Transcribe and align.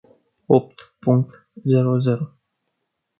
Opt 0.57 0.79
punct 1.03 1.35
zero 1.63 1.99
zero. 1.99 2.33